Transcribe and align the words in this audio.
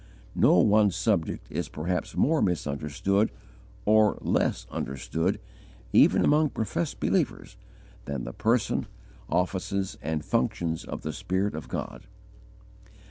No 0.33 0.57
one 0.57 0.89
subject 0.89 1.45
is 1.51 1.69
perhaps 1.69 2.17
more 2.17 2.41
misunderstood, 2.41 3.29
or 3.85 4.17
less 4.21 4.65
understood, 4.71 5.39
even 5.93 6.25
among 6.25 6.49
professed 6.49 6.99
believers, 6.99 7.55
than 8.05 8.23
the 8.23 8.33
person, 8.33 8.87
offices, 9.29 9.99
and 10.01 10.25
functions 10.25 10.83
of 10.83 11.03
the 11.03 11.13
Spirit 11.13 11.53
of 11.53 11.67
God. 11.67 12.07